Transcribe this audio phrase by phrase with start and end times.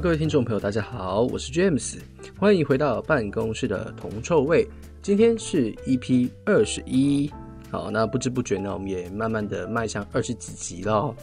[0.00, 1.98] 各位听众朋友，大家好，我是 James，
[2.36, 4.66] 欢迎回到办公室的铜臭味。
[5.00, 7.30] 今天是 EP 二十一，
[7.70, 11.14] 好，那不知不觉呢，我们也慢慢的迈向二十几集了。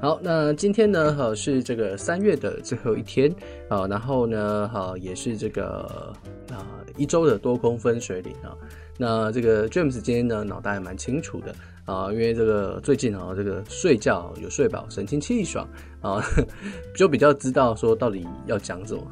[0.00, 3.34] 好，那今天呢，哈是这个三月的最后一天
[3.68, 6.14] 啊，然后呢，哈也是这个
[6.50, 6.64] 啊
[6.96, 8.54] 一周的多空分水岭啊。
[8.96, 11.52] 那这个 James 今天呢，脑袋还蛮清楚的
[11.90, 15.66] 啊，因为这个最近啊，这个睡觉有睡饱，神清气爽。
[16.00, 16.18] 啊，
[16.96, 19.02] 就比较知道说到底要讲什么。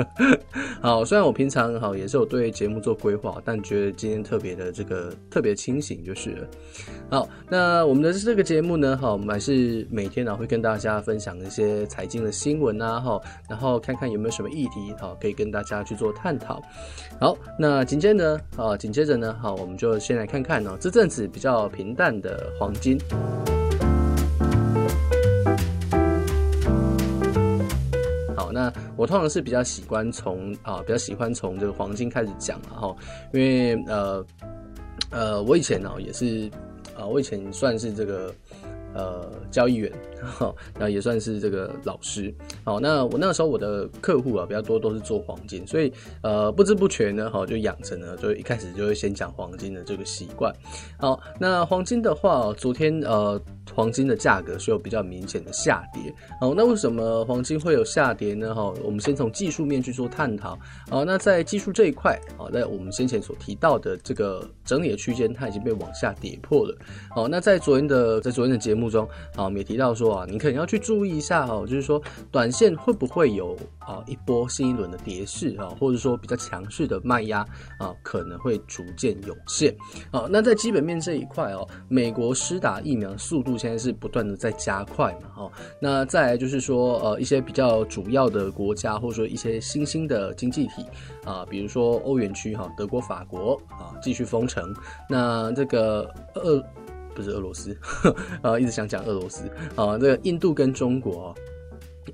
[0.80, 6.48] 好，虽然我平常好也是有对节目做规划，但觉得今天特别的这个特别清醒就是了。
[7.10, 16.62] 好，那我们的这个节目呢，好，我们还是每天呢会跟大家分享一些财经的新闻啊，哈，然后看看有没有什么议题好可以跟大家去做探讨。
[17.20, 22.98] 好，那紧接着呢，啊，紧接着呢，好，我们就先来看看呢这阵子比较平淡的黄金。
[28.36, 32.96] 好那我通常是比较喜欢从啊，比较喜欢从这个黄金开始讲，然后
[33.32, 34.24] 因为呃
[35.10, 36.50] 呃，我以前呢也是
[36.96, 38.32] 啊，我以前算是这个
[38.96, 39.92] 呃交易员，
[40.78, 42.34] 那也算是这个老师。
[42.64, 50.52] 好，那我那时候我的客户啊比较多都是做黄金，所以呃不知不觉呢，哈就养成了就一开始就会先讲黄金的这个习惯。
[50.98, 53.40] 好，那黄金的话，昨天呃。
[53.74, 58.54] 黄金的价格是有比较明显的下跌，好，那为什么黄金会有下跌呢？
[58.54, 60.58] 哈，我们先从技术面去做探讨。
[60.88, 66.76] 好，那在技术这一块，好，在我们先前所提到的这个整理的区间，它已经被往下跌破了。
[67.10, 73.56] 好，那在昨天的在昨天的节目中，啊，我们也提到说啊，你可能要去注意一下哈，就是说短线会不会有
[73.86, 77.40] 啊一波新一轮的跌势啊，或者说比较强势的卖压
[77.78, 79.74] 啊，可能会逐渐涌现。
[80.12, 83.56] 好，那在基本面这一块哦，美国施打疫苗速度。
[83.56, 85.50] 现在是不断的在加快嘛，哈，
[85.80, 90.84] 那再来就是说，呃，一些比较主要的国家，或者说一些新兴的经济体
[91.24, 94.74] 啊，比如说欧元区哈，德国、法国啊，继续封城。
[95.08, 96.62] 那这个俄
[97.14, 97.74] 不是俄罗斯，
[98.42, 101.34] 呃，一直想讲俄罗斯啊，这个印度跟中国。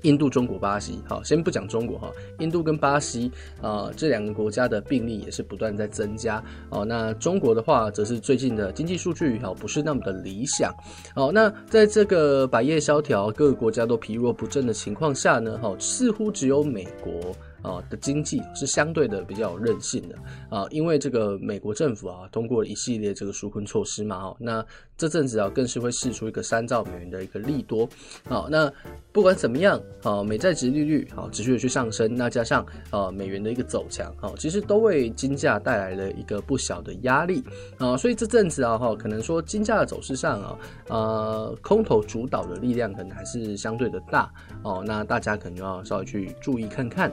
[0.01, 2.11] 印度、中国、巴西，好，先不讲中国哈。
[2.39, 3.31] 印度跟巴西
[3.61, 6.83] 啊，这两个国家的病例也是不断在增加哦。
[6.83, 10.73] 那中国的话，则是最近的经济数据哈不是那么的理想
[11.15, 11.31] 哦。
[11.33, 17.35] 那在这个百业萧条、各个国家都疲弱不振的情况下呢，哈，似乎只有美国。
[17.63, 20.15] 啊的经济是相对的比较有韧性的。
[20.49, 24.63] 啊，因为这个美国政府啊通过了一系列这个纾困措施嘛，哦，那
[24.95, 27.89] 这阵子啊更是会试出一个三兆美元的一个利多，
[28.27, 28.71] 好，那
[29.11, 37.43] 不管怎么样，啊，美债殖利率好持续的去上升，那加上啊美元的一个走强，好，其实都为金价带来了一个不小的压力。
[37.77, 40.57] 啊，所以这阵子啊哈，可能说金价的走势上啊，
[40.89, 44.31] 呃，空头主导的力量可能还是相对的大。
[44.63, 47.11] 哦，那大家可能要稍微去注意看看。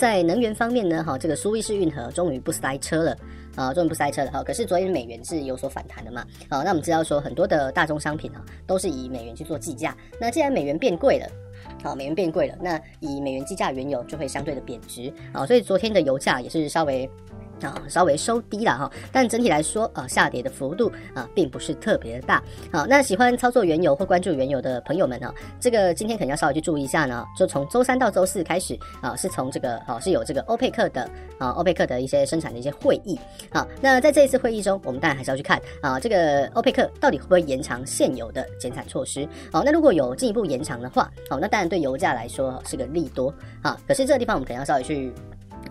[0.00, 1.04] 在能源方面呢？
[1.04, 3.18] 哈，这个苏伊士运河终于不塞车了
[3.54, 4.42] 啊，终于不塞车了哈。
[4.42, 6.24] 可是昨天美元是有所反弹的嘛？
[6.48, 9.94] 好，那我们知道说很多的大宗商品啊，都是以美元去做计价。
[10.18, 11.26] 那既然美元变贵了，
[11.82, 15.44] 好，美元变贵了，那以美元计价原油就会相对的贬值啊。
[15.44, 17.06] 所以昨天的油价也是稍微。
[17.62, 22.42] 啊，稍微收低了哈，但整体来说，呃，下跌的幅度啊，并不是特别的大。
[22.72, 27.24] 好，那喜欢操作原油或关注原油的朋友们呢，这个今天可能要稍微去注意一下呢。
[27.36, 31.02] 就从周三到周四开始啊，是从这个啊是有这个欧佩克的
[31.38, 33.18] 啊欧佩克的一些生产的一些会议。
[33.52, 39.28] 好，那在这一次会议中，我们当然还是要去看啊，这个欧佩克到底会不会延长现有的减产措施。
[39.52, 43.32] 好，那如果有进一步延长的话，好，那当然对油价来说是个利多。
[43.62, 45.12] 好，可是这个地方我们可能要稍微去。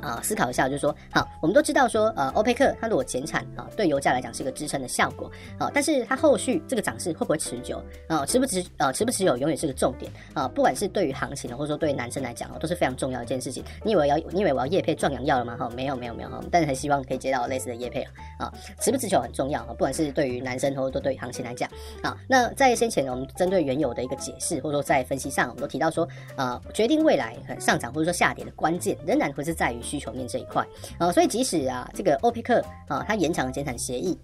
[0.01, 8.25] 啊，思考一下，就是说，好，我们都知道说，呃，欧佩克它如果减产啊，对油价来讲是一个支撑的效果，啊，但是它后续这个涨势会不会持久啊？
[8.25, 8.91] 持不持啊？
[8.91, 10.47] 持不持有永远是个重点啊！
[10.47, 13.64] 不管是对于行情或者说对于男生来讲哦，都是非常重要一件事情。
[13.84, 15.55] 你以为要你以为我要叶配壮阳药了吗？
[15.58, 18.05] 哈，没有没有没有哈，但是还希望可以接到类似的叶配
[18.37, 18.52] 啊。
[18.79, 21.69] 持不持久很重要啊，不管是对于男生或者说对于行情来讲，
[22.03, 30.66] 好，那在先前我们针对原油的一个解释或者说在分析上，我们都提到说，啊，决定未来上涨或者说下跌的关键，仍然会是在于需求面这一块
[30.97, 34.17] 啊，所以即使啊，这个欧佩克啊，它延长了减产协议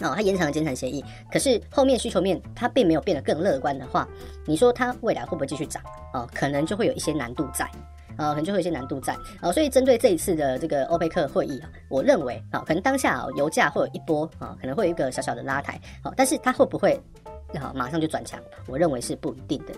[0.00, 4.08] 啊，它延长了减产协议，可是后面需求面它并没有变得更乐观的话，
[4.46, 5.82] 你说它未来会不会继续涨
[6.12, 6.26] 啊？
[6.34, 7.64] 可能就会有一些难度在
[8.16, 9.52] 啊，可能就会有一些难度在啊。
[9.52, 17.00] 所以针对这一次的这个欧佩克会议啊，我认为啊，可能当下啊，油价会有一波啊，可能会有一个小小的拉抬啊，但是它会不会
[17.54, 18.40] 啊马上就转强？
[18.66, 19.72] 我认为是不一定的。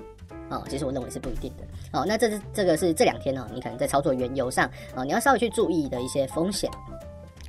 [0.53, 1.65] 哦，其实我认为是不一定的。
[1.99, 6.71] 哦，那这是这个是这两天呢，你可能在操作原油上啊，你要稍微去注意的一些风险。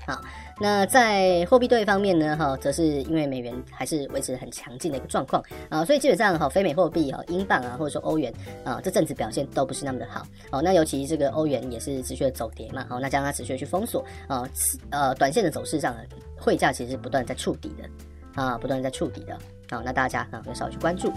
[0.05, 0.21] 好，
[0.59, 8.33] 那在货币对方面呢，哈，则是因为美元还是维持很强劲的一个状况啊，所以基本上哈，非美货币哈，英镑啊，或者说欧元
[8.65, 10.61] 啊，这阵子表现都不是那么的好哦。
[10.61, 14.45] 那尤其这个欧元也是持续的走跌嘛，好，那将它持续的去封锁啊，
[14.89, 16.01] 呃，短线的走势上呢，
[16.37, 19.37] 汇价其实是不断在触底的啊，不断在触底的。
[19.69, 21.13] 好，那大家啊要稍微去关注。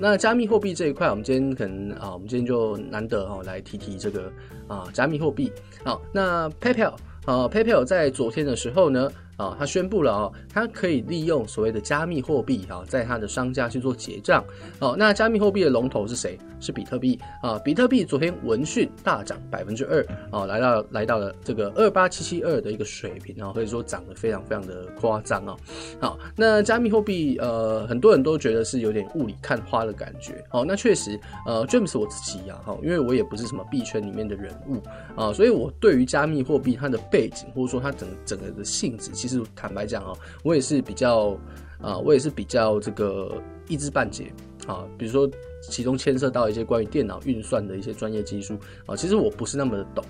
[0.00, 4.32] 那加密货币这一块，我们今天可能啊，我们今天就难得哦来提提这个
[4.66, 5.52] 啊加密货币。
[5.84, 9.10] 好，那 PayPal 啊 PayPal 在昨天的时候呢。
[9.38, 14.44] 啊，他宣布了啊，他可以利用所谓的加密货币啊，在他的商家去做结账。
[14.80, 16.36] 哦，那加密货币的龙头是谁？
[16.60, 17.56] 是比特币啊。
[17.60, 25.56] 比特币昨天闻讯大涨百分之二啊，来到来到了这个二八七七二的一个水平啊，可以说涨得非常非常的夸张啊。
[26.00, 30.44] 好，那加密货币呃，很多人都觉得是有点雾里看花的感觉。
[30.50, 34.82] 哦，那确实呃，James 我自己啊，哈，因为我也不是什么币圈里面的人物
[35.14, 39.27] 啊，所以我对于加密货币它的背景或者说它整整个的性质，其。
[39.28, 41.38] 其实坦白讲啊，我也是比较
[41.82, 43.30] 啊，我也是比较这个
[43.68, 44.32] 一知半解
[44.66, 44.86] 啊。
[44.96, 45.30] 比如说，
[45.60, 50.02] 其中牵涉到一些关于电脑运算的一些专业技术啊，其实我不是那么的懂。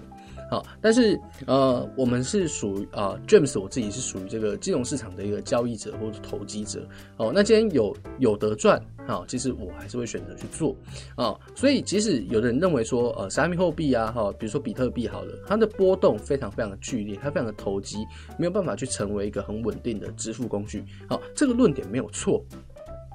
[0.51, 6.89] 好，但是呃，我们是属于啊，James 我自己是属于这个金融市场的一个交易者或者投机者。
[7.19, 10.75] 哦，那既然有有得赚，好，其实我还是会选择去做
[11.17, 11.39] 啊。
[11.55, 17.99] 所以，即使有的人认为说，呃，加密货币啊，哈，比如说比特币好了，它的波动非常非常的剧烈，它非常的投机，
[18.39, 20.83] 没有办法去成为一个很稳定的支付工具。
[21.09, 22.43] 好，这个论点没有错。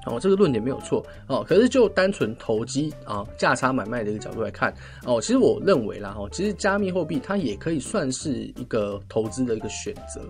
[0.06, 4.72] 哦，这个论点没有错哦，可是就单纯投机啊价差买卖的一个角度来看
[5.04, 10.20] 哦，其实我认为啦，哦，其实加密货币它也可以算是一个投资的一个选择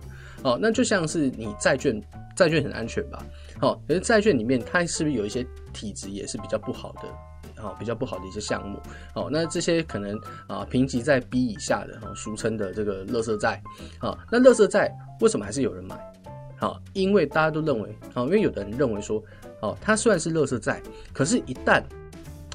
[0.43, 2.01] 哦，那就像是你债券，
[2.37, 3.25] 债券很安全吧？
[3.61, 8.79] 哦，可是债券里面它是不是有一些体质也是比较不好的啊，比较不好的一些项目
[9.15, 10.17] 哦，那这些可能
[10.47, 13.61] 啊评级在 B 以下的哦，俗称的这个垃圾债
[13.99, 15.99] 啊，那垃圾债为什么还是有人买？
[16.57, 19.23] 好，因为大家都认为，好，因为有的人认为说。
[19.65, 20.83] 哦，它虽然是垃圾债，
[21.15, 21.83] 可是，一旦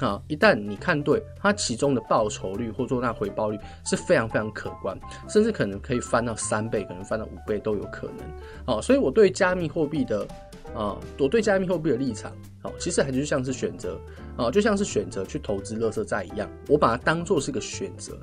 [0.00, 4.96] 啊，一旦你看对它其中的报酬率或者说那回报率是非常非常可观，
[5.28, 8.18] 甚至可能可以翻到三倍，可能翻到五倍都有可能。
[8.66, 10.24] 哦，所以我对加密货币的
[10.72, 12.30] 啊，我对加密货币的立场，
[12.62, 13.98] 哦，其实还就像是选择，
[14.36, 18.16] 啊，就像是选择去投资垃圾债一样，我把它当做是个选择。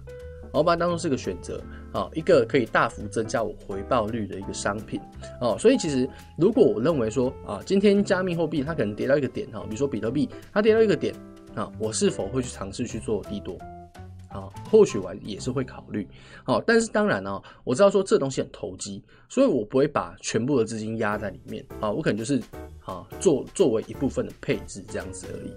[0.57, 1.61] 我把它当做是个选择
[1.93, 4.99] 啊，一个可以大幅增加我回报率的一个商品
[5.39, 5.55] 哦。
[5.59, 11.13] 所以其实如果我认为说啊，今天加密货币它可能跌到一个点哈，比如说比特币它跌到一个点
[11.55, 13.57] 啊，我是否会去尝试去做利多
[14.29, 14.49] 啊？
[14.69, 16.07] 或许我也是会考虑
[16.45, 16.63] 哦。
[16.65, 21.91] 但是当然呢，我知道说这东西很投机，所以我不会把全部的资金压在里面啊。
[21.91, 22.41] 我可能就是
[22.85, 25.53] 啊，作作为一部分的配置这样子而已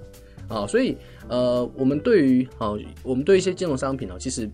[0.50, 0.66] 啊。
[0.66, 0.98] 所以
[1.28, 4.50] 呃，我们对于啊，我们对一些金融商品呢，其实。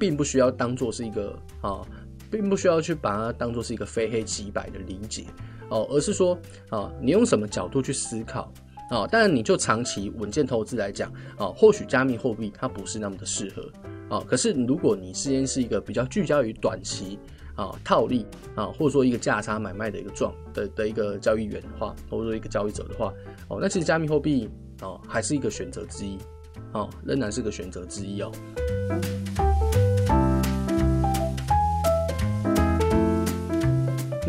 [0.00, 1.82] 并不需要当做是一个啊，
[2.30, 5.26] 并不需要去把它当做是一个非黑即白的理解
[5.68, 6.38] 哦，而是说
[6.70, 8.50] 啊，你用什么角度去思考
[8.88, 9.06] 啊？
[9.06, 13.70] 当然，你就长期稳健投资来讲啊，或许加密货币它不是那么的适合
[14.08, 14.24] 啊。
[14.26, 17.18] 可是，如果你之间是一个比较聚焦于短期
[17.54, 18.24] 啊套利
[18.54, 23.12] 啊，或者说一个价差买卖的一个状的的一个交易员的话，或者说一个交易者的话
[23.48, 24.48] 哦，那其实加密货币
[24.82, 26.18] 哦还是一个选择之一
[26.72, 28.30] 哦，仍然是个选择之一哦。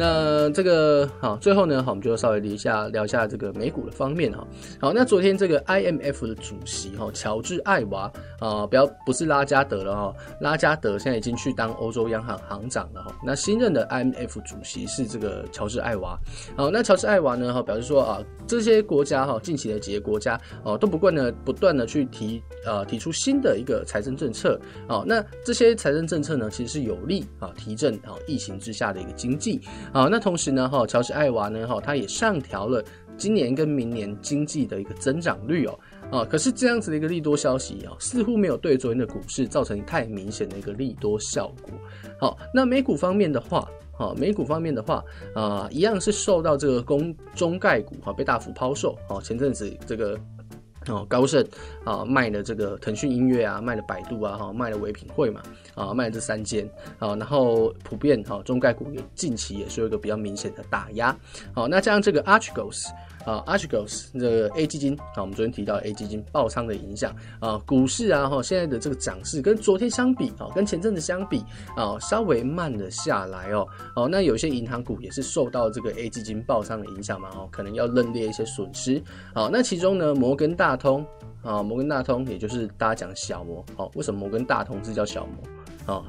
[0.02, 4.48] 那这个好，最后呢，好，我们就稍微聊一下聊一下这个美股的方面哈。
[4.80, 13.16] 好，那昨天这个 IMF 的主席哈乔治艾娃啊，不要不是拉加德了哈，拉加德现在已经去当欧洲央行行长了哈。
[13.24, 16.20] 那新任的 IMF 主席是这个乔治艾娃。
[16.56, 24.60] 好，那乔治艾娃呢哈表示说啊，这些国家哈近期的几个国家哦都不断的不断的去提呃提出新的一个财政政策。
[24.88, 29.62] 好，那这些财政政策呢其实是有利啊提振啊疫情之下的一个经济。
[29.94, 32.82] 好，那同时呢，哈，乔治艾娃呢，哈，他也上调了
[33.18, 35.80] 今年跟明年经济的一个增长率哦，
[36.10, 41.72] 啊，可是这样子的一个利多消息啊，似乎没有对昨天的股市造成太明显的一个利多效果。
[42.20, 45.04] 好，那美股方面的话，哈，美股方面的话，
[45.36, 50.18] 啊，一样是受到这个公中概股哈被大幅抛售，哦，前阵子这个。
[50.88, 51.46] 哦，高盛
[51.84, 55.42] 啊卖了这个腾讯音乐啊，卖了百度啊，哈卖了唯品会嘛，
[55.76, 61.16] 啊卖了这三间啊，然后普遍哈中概股也近期也是有一个比较明显的打压。
[61.54, 62.88] 好，那加上这个 Archegos
[63.26, 71.44] 啊，Archegos 这个 A 基金啊，我们昨天提到 A 基金爆仓的影响啊，股市啊哈现在的这个涨势跟昨天相比啊，跟前阵子相比
[71.76, 73.68] 啊，稍微慢了下来哦。
[73.96, 79.02] 哦，那有些银行股也是受到这个 A 基金爆仓的影响嘛，哦，可能要认列一些损失。
[79.34, 81.06] 好，那其中呢，摩根大通
[81.44, 85.96] 啊，摩根大通也就是大家讲小摩，好，为什么摩根大通是叫小摩？
[85.96, 86.06] 啊，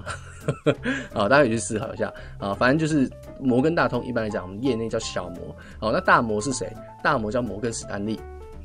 [1.13, 6.71] 啊，大家可以去思考一下啊，反正就是摩根大通一般来讲，我们业内叫小摩，好，那大摩是谁？
[7.03, 8.19] 大摩叫摩根史丹利。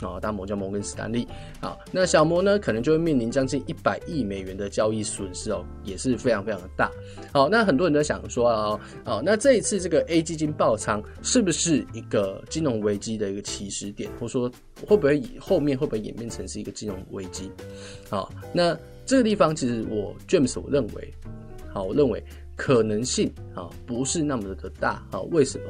[0.03, 1.27] 啊，大摩叫摩根士丹利，
[1.59, 6.91] 啊，那小摩呢，可能就会面临将近一百亿美元的交易损失哦，也是非常非常的大。
[7.33, 14.47] 好，那很多人都想说啊，哦，那这一次这个 A 基金爆仓是不是一个金融危机的一个起始点，或者说
[14.85, 17.51] 会不会后面会不会演变成是一个金融危机？
[18.07, 21.11] 好，那这个地方其实我 James 我认为，
[21.77, 22.23] 啊，我认为
[22.55, 25.63] 可能性啊不是那么的大，啊，为什么？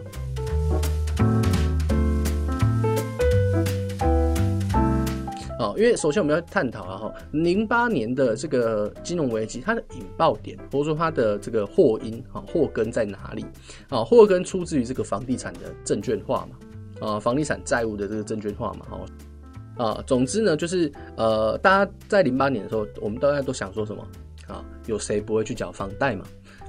[5.76, 13.46] 因为首先我们要探讨啊哈，零八年的这个金融危机，它的引爆点或者说它的这个祸因啊祸根在哪里
[13.88, 14.04] 啊？
[14.04, 24.04] 祸根出自于这个房地产的证券化嘛啊，房地产债务的这个证券化嘛哈啊，总之呢就是呃，大家在零八年的时候，我们大家都想说什么
[24.48, 24.64] 啊？
[24.86, 26.26] 有谁不会去缴房贷嘛？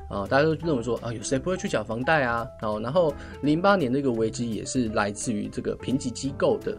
[0.08, 2.46] 啊，大家都认为说啊，有谁不会去缴房贷啊？
[2.82, 6.76] 然后零八年那个危机也是来自于这个评级机构的。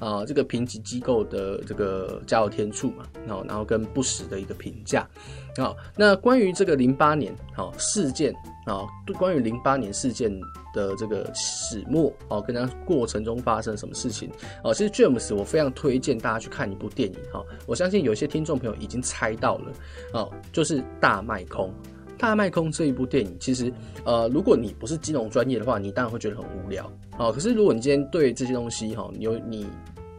[0.00, 5.08] 啊，这个评级机构的这个加油添醋嘛，然后然后跟不实的一个评价，
[5.56, 8.34] 好，那关于这个零八年好事件
[8.66, 8.84] 啊，
[9.18, 10.32] 关于零八年事件
[10.74, 14.28] 的这个始末啊，跟它过程中发生什么事情
[14.64, 19.72] 啊，其实 James 我非常推荐大家去看一部电影哈，我相信有些听众朋友已经猜到了
[20.14, 21.72] 哦，就是大卖空，
[22.18, 23.72] 大卖空这一部电影，其实
[24.04, 26.90] 呃，如果你不是金融专业的话，你当然会觉得很无聊
[27.22, 29.66] 啊，可是如果你今天对这些东西哈，你有你。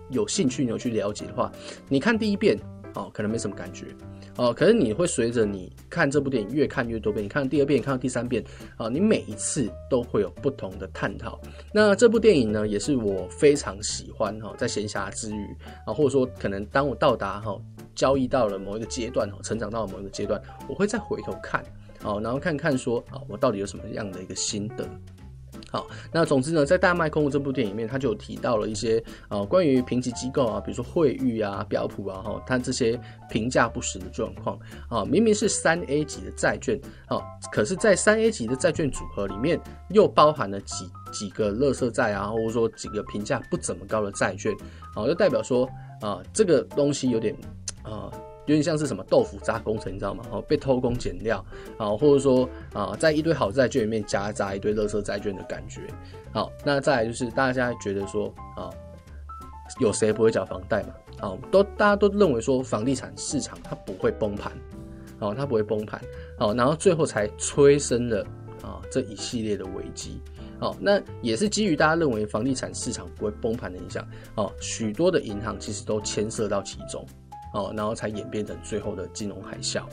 [0.09, 1.51] 有兴趣你有去了解的话，
[1.89, 2.55] 你看第一遍
[2.93, 3.87] 哦，可能没什么感觉
[4.35, 4.53] 哦。
[4.53, 8.43] 可是你会随着你看这部电影越看越多遍，你看第二遍，看到第三遍
[8.77, 11.39] 啊，你每一次都会有不同的探讨。
[11.73, 15.47] 那这部电影呢，也是我非常喜欢哈，在闲暇之余
[15.87, 17.59] 啊，或者说可能当我到达哈
[17.95, 21.63] 交易到了某一个阶段哦，成长到了某一个阶段，我会再回头看
[22.03, 24.87] 哦，然后看看说啊，我到底有什么样的一个心得。
[25.73, 34.55] 好，那总之呢，在《大卖空》这部电影里面，他就有提到了一些呃关于评级机构啊，比如说惠誉啊、标普啊，哈，它这些评价不实的状况
[34.87, 37.19] 啊，明明是三 A 级的债券，啊，
[37.51, 44.53] 可是，在三 A 级的债券组合里面，又包含了几几个垃圾债啊，或者说几个评价不怎么高的债券，
[44.93, 45.67] 啊，就代表说
[46.01, 47.35] 啊，这个东西有点
[47.81, 48.11] 啊。
[48.45, 50.25] 有点像是什么豆腐渣工程，你知道吗？
[50.31, 51.43] 哦，被偷工减料
[51.77, 55.81] 啊，或者说啊，在一堆好债券里面夹杂一堆垃圾债券的感觉。
[56.31, 58.69] 好，那再来就是大家觉得说啊，
[59.79, 60.93] 有谁不会缴房贷嘛？
[61.19, 64.51] 啊，都大家都认为说房地产市场它不会崩盘，
[65.19, 66.01] 哦，它不会崩盘，
[66.39, 68.25] 哦，然后最后才催生了
[68.61, 70.19] 啊这一系列的危机。
[70.59, 77.05] 哦，那也是基于大家认为房地产市场不会崩盘的影响，哦，许多的银行其实都牵涉到其中。
[77.53, 79.83] 哦，然后才演变成最后的金融海啸，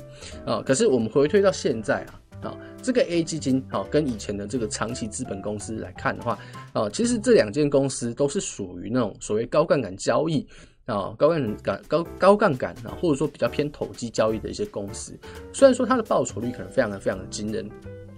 [0.47, 2.07] 啊，可是我们回推到现在
[2.41, 6.39] 啊，啊，这个 A 基金，啊，跟以前的这个长期资本公司来看的话，
[6.73, 10.47] 啊，其实这两间公司都是属于那种所谓高杠杆交易，
[10.87, 15.13] 啊，高杠杆高高杠杆啊，或者说比较偏投机交易的一些公司，
[15.53, 17.69] 虽然说它的报酬率可能非常的非常的惊人，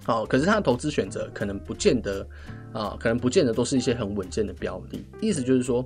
[0.04, 2.24] 好，可是它的投资选择可能不见得，
[2.72, 5.84] 啊，可能不见得都是一些很稳健的标的，意思就是说。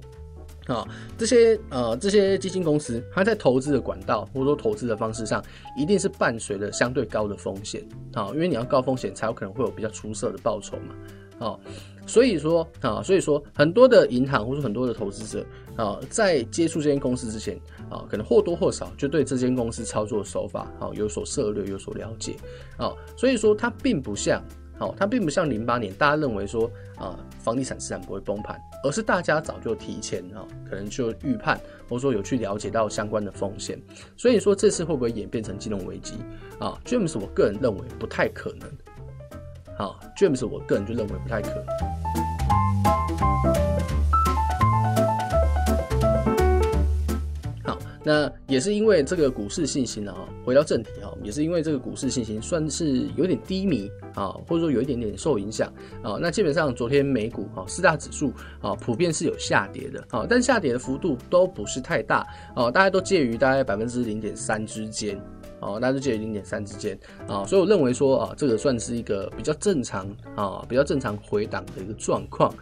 [0.67, 5.43] 啊，这些呃，这些基金公司，它在投资的管道或者说投资的方式上，
[5.77, 11.47] 一定是伴随着相对高的风险啊，因为你要高风险，才有可能会有比较出色的报酬嘛。
[11.47, 11.57] 啊，
[12.07, 15.47] 所以说啊，所以说很多的银行或者很多的投资者
[15.77, 17.57] 啊，在接触这间公司之前
[17.91, 22.35] 啊，可能或多或少就对这间公司操作手法啊有所涉略、有所了解
[22.79, 24.43] 啊，所以说它并不像。
[24.79, 33.81] 好，它并不像零八年大家认为说啊，房地产市场不会崩盘，而是大家早就提前啊，可能就预判或者说有去了解到相关的风险，
[34.17, 36.19] 所以说这次会不会演变成金融危机
[36.59, 38.69] 啊？James，我个人认为不太可能。
[39.79, 42.06] 好，James，我个人就认为不太可能。
[48.07, 55.67] 那也是因为这个股市信心啊，回到正题啊，也是因为这个股市信心算是有点低迷啊，或者说有一点点受影响
[56.05, 56.17] 啊。
[56.21, 65.21] 那基本上昨天美股啊四大指数啊普遍是有下跌的啊，但下跌的幅度都不是太大啊，大概都介于大概百分之零点三之间
[65.59, 66.97] 啊，大家都介于零点三之间
[67.27, 72.55] 啊，所以我认为说啊，这个算是一个比较正常啊，比较正常回档的一个状况。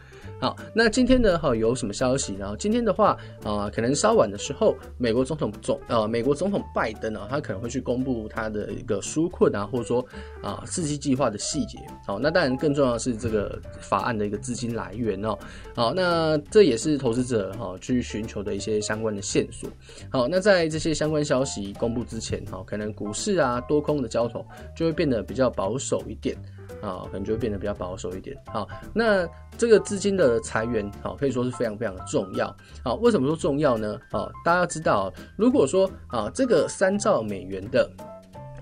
[0.44, 2.54] 好，那今天呢，哈，有什么消息呢？
[2.58, 10.04] 今天的话啊，可能稍晚的时候，美国总统总呃，美国总统拜登啊，他可能会去公布他的一个纾困啊，或者说
[10.42, 11.78] 啊，刺激计划的细节。
[12.06, 15.34] 好，那当然更重要的是这个法案的一个资金来源哦。
[15.74, 19.66] 好，那这也是投资者哈去寻求的一些相关的线索。
[20.10, 24.44] 好，那在这些相关消息公布之前，哈，可能股市啊多空的交投
[24.76, 26.36] 就会变得比较保守一点。
[26.83, 28.37] 啊，可能就会变得比较保守一点。
[28.47, 32.54] 好，那这个资金的裁员，好，可以说是非常非常的重要。
[32.83, 33.99] 好，为什么说重要呢？
[34.11, 37.90] 好，大家要知道，如果说啊，这个三兆美元的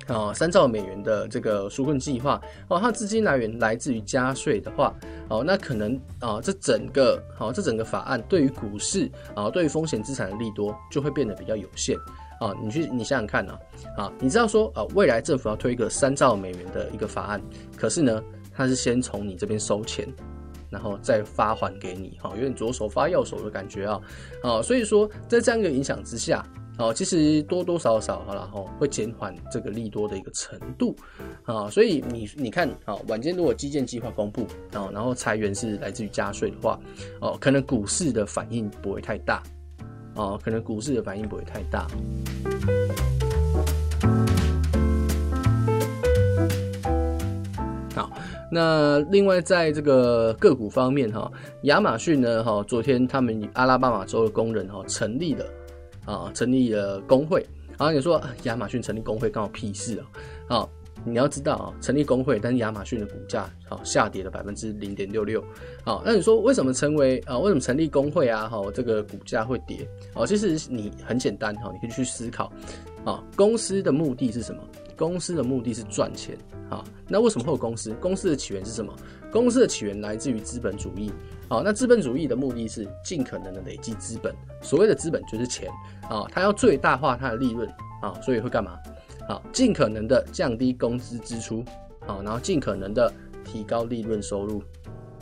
[0.07, 4.93] 啊，三兆美元的这个纾困计划，哦，它资金来源来自于加税的话，
[5.29, 11.97] 哦，那可能啊，这整个好，这整个法案对于股市啊，对于风险资产的利多就会变得比较有限。
[12.43, 13.57] 啊，你去你想想看呢，
[13.97, 17.41] 啊，你知道说啊，未来政府要推一个三兆美元的一个法案，
[17.77, 18.21] 可是呢，
[18.53, 20.13] 它是先从你这边收钱，
[20.69, 24.01] 然后再发还给你，哈，有点左手发右手的感觉啊，
[24.43, 26.45] 啊，所以说在这样一个影响之下，
[26.79, 30.97] 啊，其实多多少少好了哈，会减缓这个利多的一个程度，
[31.45, 36.77] 啊，所以你你看，啊，晚间如果基建计划公布，啊，然后裁员是来自于加税的话，
[37.21, 39.41] 哦，可能股市的反应不会太大。
[40.15, 41.87] 哦，可能股市的反应不会太大。
[47.95, 48.11] 好，
[48.51, 51.31] 那另外在这个个股方面哈，
[51.63, 55.47] 亚马逊呢哈，昨天他们阿拉巴马州的工人哈成立了
[56.05, 57.47] 啊，成立了工会。
[57.79, 60.05] 然后你说亚马逊成立工会关我屁事啊？
[60.49, 60.71] 好。
[61.05, 65.43] 你要知道啊，成立工会，但是亚马逊的股价好下跌了百分之零点六六。
[65.85, 67.39] 好，那你说为什么成为啊？
[67.39, 68.49] 为什么成立工会啊？
[68.49, 69.89] 好，这个股价会跌？
[70.15, 72.53] 哦，其实你很简单哈，你可以去思考
[73.05, 74.63] 啊，公司的目的是什么？
[74.97, 76.37] 公司的目的是赚钱。
[76.71, 77.93] 啊，那为什么会有公司？
[78.01, 78.91] 公司的起源是什么？
[79.31, 81.13] 公司的起源来自于资本主义。
[81.47, 84.35] 好，那资本主义的目的是尽可能的累积资本。
[84.63, 85.69] 所谓的资本就是钱
[86.09, 87.69] 啊，它要最大化它的利润
[88.01, 88.79] 啊，所以会干嘛？
[89.29, 91.65] 好，尽可能的降低工资支出，
[92.07, 93.13] 好，然后尽可能的
[93.45, 94.63] 提高利润收入，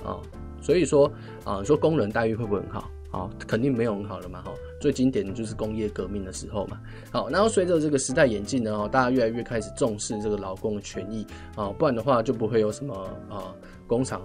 [0.05, 0.21] 啊，
[0.61, 1.11] 所以说
[1.45, 2.91] 啊，你说工人待遇会不会很好？
[3.13, 6.81] 好，肯定没有很好了嘛，哈，最经典的就是工业革命的时候嘛，
[7.11, 12.95] 好，然后随着这个时代演进呢，哦大家越来越开始重视这个劳工的权益，啊，不然的话就不会有什么
[13.29, 13.53] 啊
[13.87, 14.23] 工厂。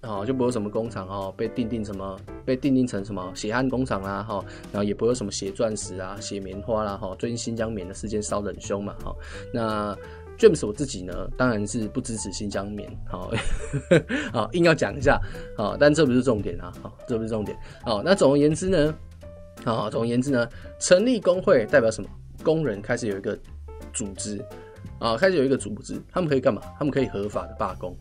[0.00, 9.14] 啊，就不会有什么工厂哦，被定定什么，被定定成什么血汗工厂啦，哈，然后也不会什么血钻石啊、血棉花啦，哈，最近新疆棉的事件烧得很凶嘛，哈，
[9.52, 9.96] 那
[10.38, 13.30] James 我自己呢，当然是不支持新疆棉，好，
[14.32, 15.20] 好，硬要讲一下，
[15.56, 18.94] 好，但这不是重点啊，好，这不是重点，好，那总而言之呢，
[19.64, 22.08] 好，总而言之呢，成立工会代表什么？
[22.42, 23.38] 工人开始有一个
[23.92, 24.42] 组织，
[24.98, 26.62] 啊，开始有一个组织，他们可以干嘛？
[26.78, 27.94] 他们可以合法的罢工。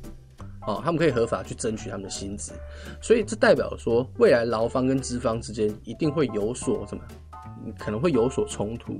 [0.67, 2.53] 哦，他们可以合法去争取他们的薪资，
[3.01, 7.03] 所以这代表说，未来劳方跟资方之间一定会有所什么，
[7.77, 8.99] 可能会有所冲突。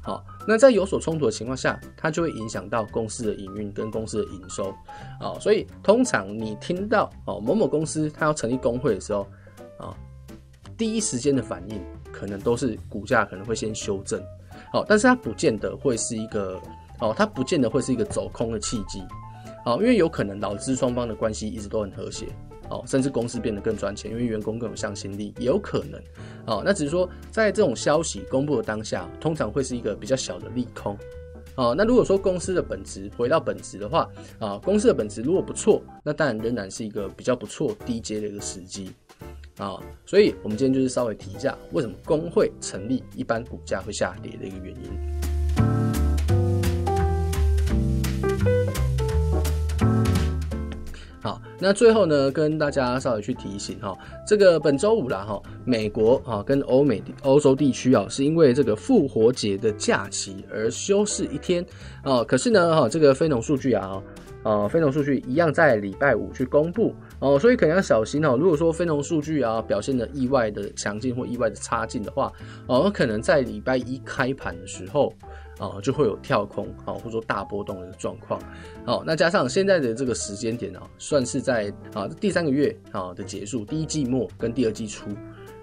[0.00, 4.72] 好，那在有所冲突的情况下，它就会影响到公司的营运跟公司的营收。
[5.20, 9.26] 哦，所以通常你听到哦某某公司它要成立工会的时候，
[9.78, 9.96] 啊，
[10.76, 14.22] 第一时间的反应可能都是股价可能会先修正。
[14.72, 16.58] 好，但是它不见得会是一个
[17.00, 19.02] 哦，它不见得会是一个走空的契机。
[19.68, 22.24] 好，因为有可能劳资双方的关系一直都很和谐，
[22.70, 26.00] 哦，甚至公司变得更赚钱，因为员工更有向心力，也有可能。
[26.46, 30.96] 哦，那只是说在这种消息公布的当下，通常会是一个比较小的利空。
[31.56, 38.90] 哦，那如果说公司的本质回到本质的话，啊，公司的本质如果不错，那当然仍然是一个比较不错低阶的一个时机。
[39.58, 45.27] 啊，所以我们今天就是稍微提一下，为什么工会成立一般股价会下跌的一个原因。
[51.60, 61.64] 那最后呢，跟大家稍微去提醒哈，这个本周五啦哈，美国啊跟欧美欧洲地区啊，是因为这个复活节的假期而休市一天
[62.02, 62.22] 啊。
[62.22, 64.00] 可是呢哈，这个非农数据啊，
[64.44, 68.36] 呃，非农数据一样在礼拜五去公布哦，所以可能要小心哦。
[68.38, 72.32] 如果说非农数据啊表现的意外的强劲或意外的差劲的话，
[72.68, 75.12] 哦，可能在礼拜一开盘的时候。
[75.58, 78.40] 啊，就会有跳空啊，或者说大波动的状况。
[78.86, 85.10] 好，那加上现在的这个时间点啊，算是在啊第三个月啊的结束，第一季末跟第二季初。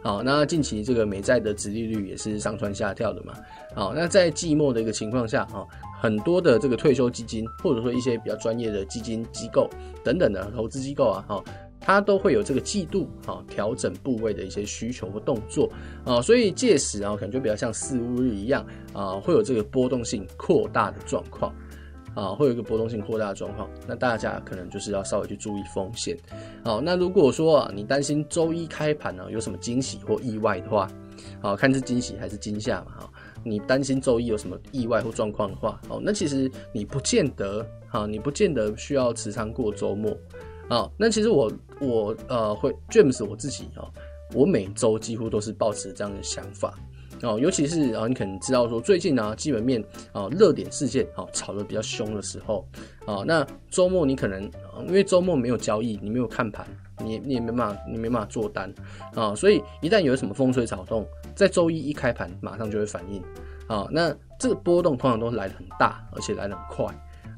[0.03, 3.33] 好，那近期这个美债的殖利率也是上蹿下跳的嘛。
[3.73, 5.65] 好，那在季末的一个情况下啊，
[5.99, 9.67] 很多的这个退休基金，或者说一些比较专业的基金机构
[10.03, 11.43] 等等的投资机构啊，哈。
[11.85, 15.71] 它都会有这个季度啊调整部位的一些需求和动作
[16.03, 21.53] 啊，所以届时啊可能就比较像四五日一样啊，会有这个波动性扩大的状况
[22.15, 26.17] 啊，会有一个波动性扩大的状况，那大家可能就是要稍微去注意风险。
[26.63, 30.89] 好，那如果说啊，你担心周一开盘呢有什么惊喜或意外的话，
[31.39, 32.93] 好，看是惊喜还是惊吓嘛？
[32.99, 33.09] 哈，
[33.43, 40.17] 你担心周一有什么意外或状况的话，哦，那其实你不见得，哈，你不见得需要持仓过周末。
[40.69, 43.85] 啊，那其实我我呃会 James 我自己啊，
[44.33, 46.73] 我每周几乎都是抱持这样的想法。
[47.21, 52.67] 哦，尤其是啊，你可能知道说最近呢，基本面啊热点事件啊炒得比较凶的时候。
[53.05, 54.43] 啊，那周末你可能
[54.87, 56.67] 因为周末没有交易，你没有看盘，
[56.99, 58.71] 你你也没办法，你没办法做单。
[59.13, 63.21] 啊，所以一旦有什么风吹草动，在周一一开盘马上就会反应。
[63.67, 66.85] 啊，那这个波动通常都来得很大，而且来得很快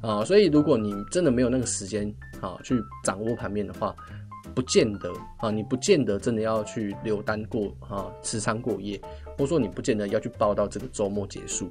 [0.01, 3.95] 啊，所以如果你真的没有那个时间啊去掌握盘面的话，
[4.55, 8.99] 不见得啊，你不见得真的要去留单过啊，持仓过夜。
[9.37, 11.69] 或者说你不见得要去报到这个周末结束，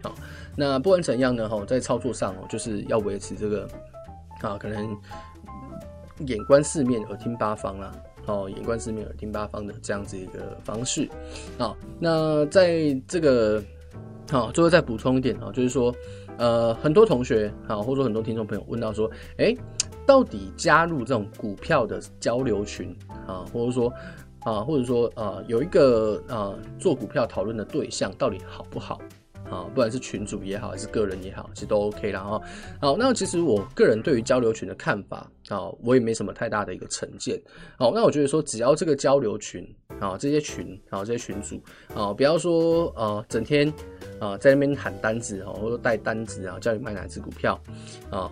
[0.00, 0.14] 好，
[0.54, 3.68] 那不管怎样呢，哈，在操作上哦，就是要维持这个
[4.42, 4.96] 啊，可能
[6.28, 7.92] 眼观四面，耳听八方啦，
[8.26, 11.08] 哦，眼观四面，耳听八方的这样子一个方式，
[11.58, 13.60] 啊，那在这个
[14.30, 15.92] 好，最后再补充一点啊，就是说，
[16.38, 19.54] 呃，很多同学啊，或者说很多听众朋友问到说，哎，
[20.06, 23.92] 到底加入这种股票的交流群啊，或者说。
[24.44, 29.00] 啊，或者说啊，有一个呃做股票讨论的对象到底好不好
[29.48, 29.62] 啊？
[29.72, 32.42] 不管是群主也好，还是个人也好，其实都 OK 啦哈。
[32.80, 37.40] 好，那其实我个人对于交流群的看法啊，我也没什么太大的一个成见。
[37.78, 39.64] 好，那我觉得说，只要这个交流群
[40.00, 41.62] 啊，这些群啊，这些群主
[41.94, 43.72] 啊，不要说呃整天
[44.22, 47.60] 啊在那边喊单子哈，或者带单子啊，叫你买哪只股票
[48.10, 48.30] 啊，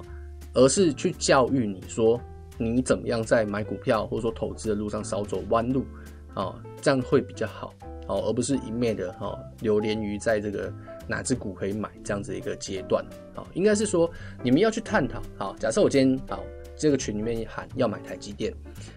[0.55, 2.21] 而是去教育你说
[2.59, 5.85] 你怎么样在买股票或者说投资的路上少走弯路。
[6.33, 7.75] 啊，这样会比较好
[8.07, 10.73] 哦，而不是一昧的哦流连于在这个
[11.09, 13.05] 哪只股可以买这样子一个阶段。
[13.35, 14.09] 啊，应该是说
[14.41, 15.21] 你们要去探讨。
[15.37, 16.41] 好，假设我今天好
[16.77, 18.55] 这个群里面喊要买台积电，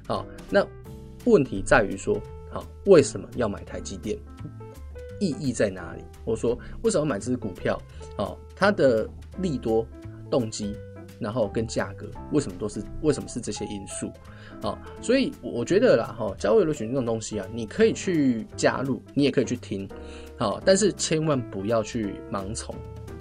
[0.07, 0.63] 好，那
[1.25, 4.15] 问题在于说，好，为什么要买台积电？
[5.19, 6.03] 意义在哪里？
[6.25, 7.81] 我说为什么买这只股票？
[8.17, 9.07] 好，它的
[9.39, 9.85] 利多
[10.29, 10.75] 动机。
[11.19, 14.11] 然后跟价格为什么都是为什么是这些因素
[14.61, 14.77] 啊？
[15.01, 19.87] 所以我觉得啦哈，交流群这种东西啊，你可以去加入，你也可以去听，
[20.37, 22.75] 好，但是千万不要去盲从，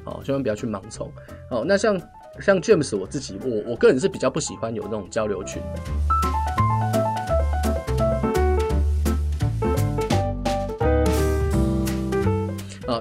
[0.04, 1.08] 好，千万不要去盲从。
[1.48, 2.00] 好，那像
[2.40, 5.62] 像 James 我自己，我我个人是比较不喜欢有那种交流群，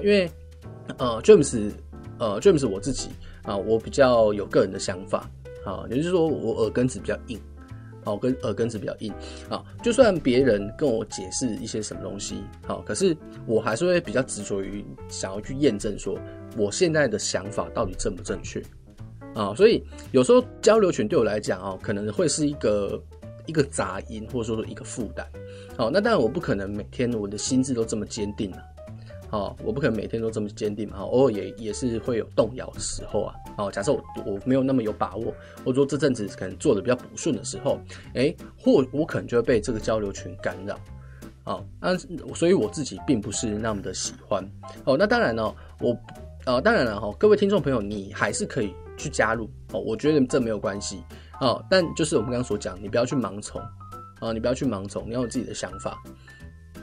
[0.03, 0.29] 因为
[0.97, 1.71] 呃 James
[2.19, 3.09] 呃 James 我自己。
[3.43, 5.27] 啊，我比较有个人的想法，
[5.65, 7.39] 啊，也就是说我耳根子比较硬，
[8.05, 9.11] 好，跟耳根子比较硬，
[9.49, 12.35] 啊，就算别人跟我解释一些什么东西，
[12.67, 16.19] 好，可是我还是会比较执着于想要去验证说
[16.55, 18.61] 我现在的想法到底正不正确，
[19.33, 23.03] 啊，所以有时候交流群对我来讲啊，可能会是一个
[23.47, 25.25] 一个杂音，或者说一个负担，
[25.75, 28.57] 好，那当然我不可能每天我的心智都这么坚定了。
[29.31, 33.33] 好，我不可能每天都这么坚定嘛，偶尔也也是会有动摇的时候啊。
[33.55, 37.79] 好，假设我我没有那么有把握，或者说这阵子可能做的比较不顺的时候，
[38.13, 40.77] 哎，或我可能就会被这个交流群干扰。
[41.43, 41.97] 好，那
[42.35, 44.45] 所以我自己并不是那么的喜欢。
[44.83, 45.97] 哦，那当然呢，我
[46.45, 51.01] 呃当然了哈，各位听众朋友，你还是可以去加入哦，我觉得这没有关系。
[51.39, 53.61] 哦，但就是我们刚刚所讲，你不要去盲从
[54.19, 55.97] 啊，你不要去盲从，你要有自己的想法。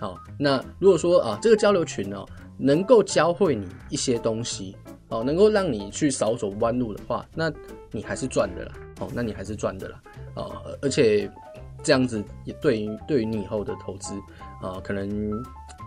[0.00, 2.24] 好，那如果说啊，这个交流群呢，
[2.58, 4.76] 能够教会你一些东西，
[5.08, 7.50] 哦，能够让你去少走弯路的话，那
[7.92, 10.02] 你还是赚的啦，哦，那你还是赚的啦，
[10.34, 11.30] 啊，而且
[11.82, 14.14] 这样子也对于对于你以后的投资
[14.60, 15.32] 啊，可能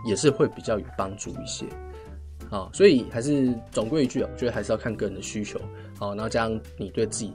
[0.06, 1.66] 也是会比较有帮助一些，
[2.50, 5.60] 啊，所以还是总归一句啊，我觉得还是要看个人的需求，
[5.98, 7.32] 啊，然后加上你对自己，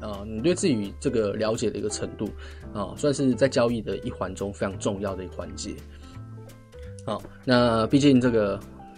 [0.00, 2.28] 啊，你对自己这个了解的一个程度，
[2.72, 5.76] 啊，算是在交易的一环中非常重要的一环节。
[7.10, 8.54] 好，那毕竟这个，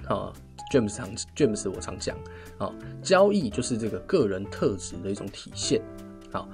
[0.07, 0.31] 啊
[0.71, 2.15] ，James 常 James 我常讲，
[2.59, 2.71] 啊，
[3.03, 5.81] 交易就是这个个人特质的一种体现。
[6.31, 6.47] 好，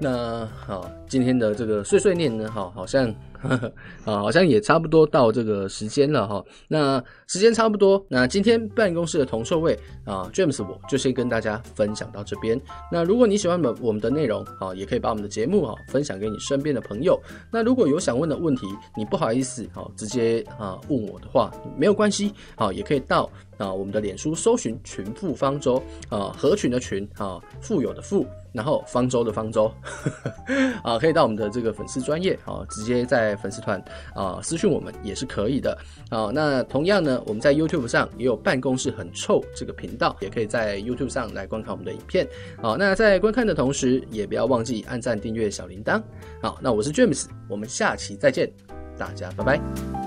[0.00, 3.12] 那好，今天的这个碎碎念呢，哈，好像。
[4.04, 6.44] 啊，好像也差不多到这个时间了哈。
[6.68, 12.60] 那时间差不多，那今天办公室的铜臭味啊，James 我就先跟大家分享到这边。
[12.90, 17.20] 那如果你喜欢我我们的内容啊，也可以把我们的节目啊分享给你身边的朋友。
[17.50, 28.26] 那如果有想问的问题，你不好意思啊直接啊问我的话，没有关系啊，也可以到啊我们的脸书搜寻群富方舟啊，合群的群啊，富有的富。
[28.56, 29.70] 然后方舟的方舟，
[30.82, 33.78] 啊，可以到我们的这个粉丝专业啊，直接在粉丝团
[34.14, 35.76] 啊私讯我们也是可以的
[36.08, 36.30] 啊。
[36.32, 42.26] 那同样呢，我们在 YouTube 上也有办公室很臭这个频道，也可以在 YouTube 上来观看我们的影片。
[42.62, 46.02] 好，那在观看的同时，也不要忘记按赞、订阅、小铃铛。
[46.40, 48.50] 好，那我是 James，我们下期再见，
[48.96, 50.05] 大家拜拜。